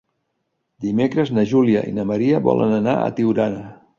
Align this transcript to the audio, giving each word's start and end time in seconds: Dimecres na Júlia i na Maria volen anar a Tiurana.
Dimecres 0.85 1.29
na 1.35 1.43
Júlia 1.51 1.85
i 1.91 1.93
na 1.99 2.07
Maria 2.13 2.41
volen 2.49 2.75
anar 2.81 2.95
a 3.03 3.15
Tiurana. 3.21 3.63